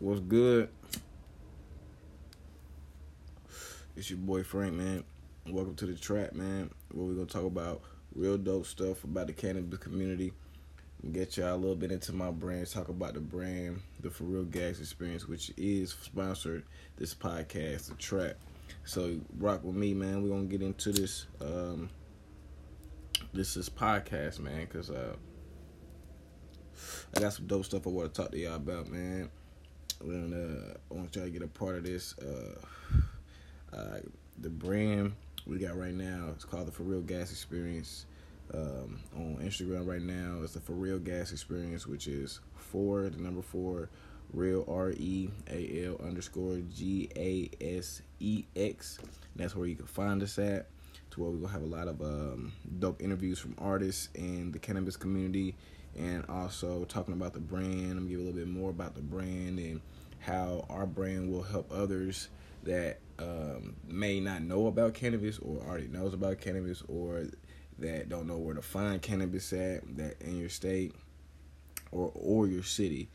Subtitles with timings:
[0.00, 0.70] What's good?
[3.94, 5.04] It's your boy Frank, man.
[5.46, 6.70] Welcome to the trap, man.
[6.90, 7.82] Where we gonna talk about
[8.14, 10.32] real dope stuff about the cannabis community.
[11.12, 12.66] Get y'all a little bit into my brand.
[12.70, 16.64] Talk about the brand, the For Real Gas Experience, which is sponsored
[16.96, 18.36] this podcast, the trap.
[18.86, 20.22] So rock with me, man.
[20.22, 21.26] We're gonna get into this.
[21.42, 21.90] Um,
[23.34, 25.14] this is podcast, man, because uh,
[27.14, 29.28] I got some dope stuff I want to talk to y'all about, man.
[30.02, 32.14] Uh, I want y'all to get a part of this.
[32.18, 32.54] Uh,
[33.76, 33.98] uh,
[34.38, 35.12] the brand
[35.46, 38.06] we got right now it's called the For Real Gas Experience.
[38.52, 43.18] Um, on Instagram right now, it's the For Real Gas Experience, which is four, the
[43.18, 43.90] number four,
[44.32, 48.98] real R E A L underscore G A S E X.
[49.36, 50.66] That's where you can find us at.
[51.10, 54.58] To where we're gonna have a lot of um, dope interviews from artists and the
[54.58, 55.56] cannabis community
[55.98, 57.92] and also talking about the brand.
[57.92, 59.80] I'm gonna give a little bit more about the brand and
[60.20, 62.28] how our brand will help others
[62.62, 67.24] that um, may not know about cannabis or already knows about cannabis or
[67.78, 70.94] that don't know where to find cannabis at that in your state
[71.92, 73.08] or or your city.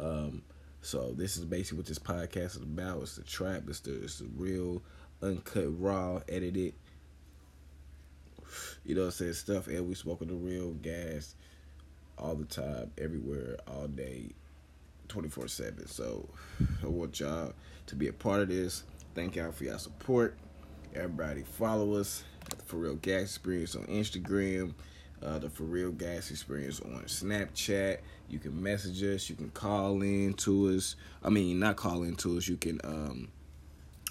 [0.00, 0.42] Um,
[0.80, 3.02] so this is basically what this podcast is about.
[3.02, 3.64] It's the trap.
[3.68, 4.82] It's the it's the real
[5.22, 6.74] uncut, raw, edited.
[8.84, 9.68] You know, I'm saying stuff.
[9.68, 11.34] And we smoking the real gas
[12.18, 14.30] all the time, everywhere, all day,
[15.08, 15.86] 24 7.
[15.86, 16.28] So
[16.82, 17.52] I want y'all
[17.86, 18.84] to be a part of this.
[19.14, 20.36] Thank y'all for your support.
[20.94, 22.24] Everybody follow us
[22.66, 24.74] For Real Gas Experience on Instagram,
[25.22, 27.98] uh, the For Real Gas Experience on Snapchat.
[28.28, 30.96] You can message us, you can call in to us.
[31.22, 33.28] I mean, not call in to us, you can um,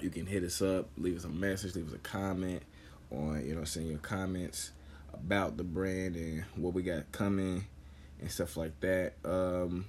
[0.00, 2.62] you can hit us up, leave us a message, leave us a comment
[3.10, 4.72] on, you know, send your comments
[5.12, 7.64] about the brand and what we got coming
[8.20, 9.14] and stuff like that.
[9.24, 9.86] Um,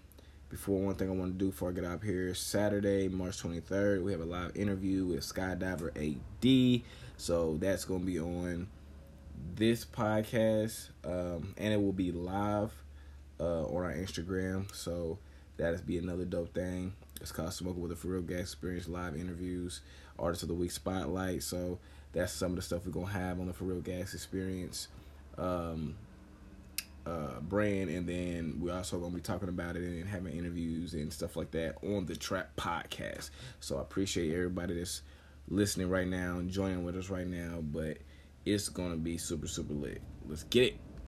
[0.49, 4.03] before one thing I want to do before I get up here, Saturday, March 23rd,
[4.03, 6.83] we have a live interview with Skydiver AD.
[7.17, 8.67] So that's going to be on
[9.55, 12.71] this podcast, um, and it will be live
[13.39, 14.73] uh, on our Instagram.
[14.73, 15.17] So
[15.57, 16.93] that'll be another dope thing.
[17.21, 19.81] It's called Smoking with a For Real Gas Experience live interviews,
[20.19, 21.43] Artist of the Week spotlight.
[21.43, 21.79] So
[22.15, 24.87] that's some of the stuff we're gonna have on the For Real Gas Experience.
[25.37, 25.95] Um,
[27.05, 31.13] uh, brand, and then we're also gonna be talking about it and having interviews and
[31.13, 33.29] stuff like that on the Trap Podcast.
[33.59, 35.01] So I appreciate everybody that's
[35.47, 37.59] listening right now and joining with us right now.
[37.61, 37.97] But
[38.45, 40.01] it's gonna be super super lit.
[40.27, 40.79] Let's get it.